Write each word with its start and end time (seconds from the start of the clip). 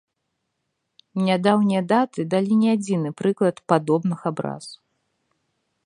Нядаўнія 1.27 1.81
даты 1.91 2.25
далі 2.33 2.53
не 2.63 2.69
адзіны 2.77 3.09
прыклад 3.21 3.55
падобных 3.75 4.19
абраз. 4.33 4.65